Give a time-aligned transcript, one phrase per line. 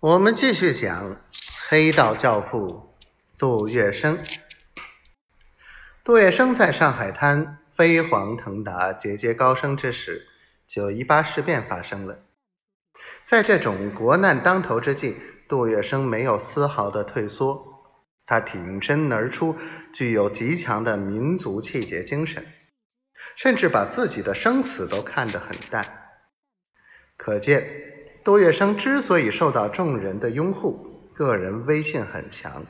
[0.00, 1.16] 我们继续讲
[1.68, 2.94] 黑道教父
[3.36, 4.16] 杜月笙。
[6.04, 10.24] 杜月笙在上海滩飞黄腾达、节节高升之时，
[10.68, 12.16] 九一八事变发生了。
[13.24, 15.16] 在这种国难当头之际，
[15.48, 17.60] 杜月笙没有丝毫的退缩，
[18.24, 19.56] 他挺身而出，
[19.92, 22.46] 具有极强的民族气节精神，
[23.34, 25.84] 甚至把自己的生死都看得很淡。
[27.16, 27.87] 可见。
[28.28, 32.62] 杜月笙之所以受到众人的拥护，个人威信很强，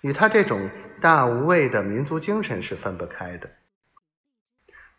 [0.00, 0.70] 与他这种
[1.00, 3.50] 大无畏的民族精神是分不开的。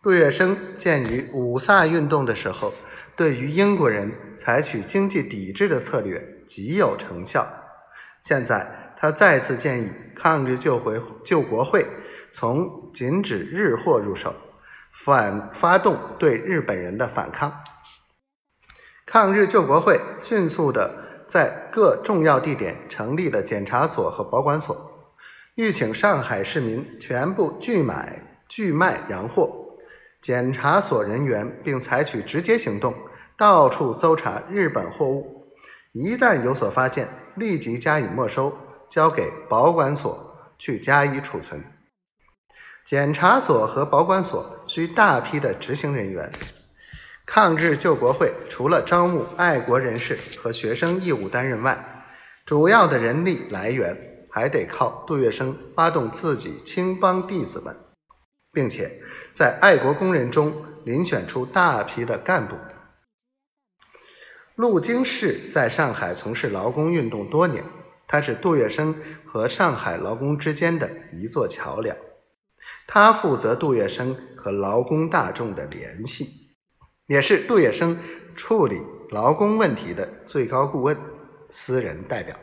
[0.02, 2.73] 杜月笙鉴于五卅运动的时候，
[3.16, 7.47] 对于英国人采取经济抵制的策略极有成效，
[8.25, 11.88] 现在他再次建议抗日救回救国会
[12.33, 14.35] 从禁止日货入手，
[15.05, 17.53] 反发动对日本人的反抗。
[19.13, 20.91] 抗日救国会迅速的
[21.27, 24.75] 在各重要地点成立了检查所和保管所，
[25.53, 29.53] 欲请上海市民全部拒买拒卖洋货。
[30.23, 32.92] 检查所人员并采取直接行动，
[33.38, 35.45] 到处搜查日本货物，
[35.92, 38.52] 一旦有所发现，立即加以没收，
[38.89, 40.17] 交给保管所
[40.58, 41.64] 去加以储存。
[42.88, 46.31] 检查所和保管所需大批的执行人员。
[47.25, 52.05] 抗日救国会除了招募爱国人士和学生义务担任外，
[52.45, 57.75] 主要的人力来源还得靠杜月笙发动自己青帮弟子们，
[58.52, 59.02] 并且
[59.33, 60.53] 在爱国工人中
[60.85, 62.55] 遴选出大批的干部。
[64.55, 67.63] 陆金世在上海从事劳工运动多年，
[68.05, 68.93] 他是杜月笙
[69.25, 71.95] 和上海劳工之间的一座桥梁，
[72.85, 76.42] 他负责杜月笙和劳工大众的联系。
[77.07, 77.97] 也是杜月笙
[78.35, 80.97] 处理劳工问题的最高顾问、
[81.51, 82.35] 私人代表。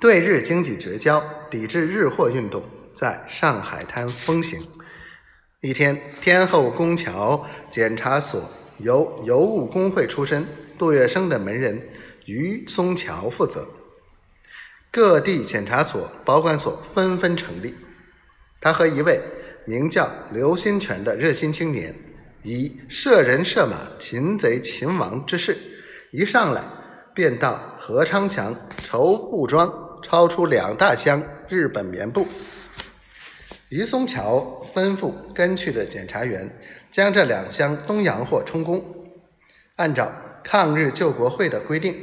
[0.00, 2.62] 对日经济绝交、抵制日货运动
[2.94, 4.60] 在上海滩风行。
[5.60, 8.42] 一天，天后宫桥检查所
[8.78, 10.46] 由邮务工会出身
[10.78, 11.80] 杜月笙的门人
[12.26, 13.66] 于松桥负责，
[14.92, 17.74] 各地检查所、保管所纷纷成立。
[18.60, 19.20] 他和一位
[19.66, 21.94] 名叫刘新全的热心青年。
[22.44, 25.56] 以射人射马、擒贼擒王之势，
[26.12, 26.62] 一上来
[27.14, 29.72] 便到何昌强绸布庄
[30.02, 32.28] 抄出两大箱日本棉布。
[33.70, 36.46] 于松桥吩咐跟去的检查员
[36.92, 38.84] 将这两箱东洋货充公，
[39.76, 40.12] 按照
[40.44, 41.96] 抗日救国会的规定，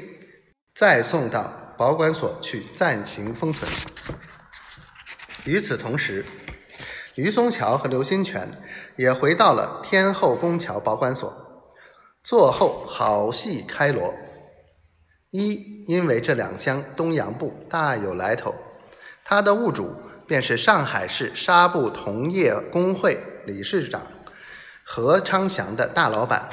[0.73, 3.71] 再送到保管所去暂行封存。
[5.45, 6.25] 与此同时，
[7.13, 8.49] 于松桥和刘新全。
[9.01, 11.33] 也回到了天后宫桥保管所，
[12.23, 14.13] 坐后好戏开锣。
[15.31, 18.53] 一，因为这两箱东洋布大有来头，
[19.25, 19.91] 它的物主
[20.27, 23.17] 便是上海市纱布同业工会
[23.47, 24.03] 理事长
[24.83, 26.47] 何昌祥的大老板，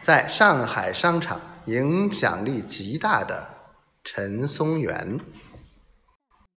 [0.00, 3.46] 在上海商场影响力极大的
[4.02, 5.20] 陈松元。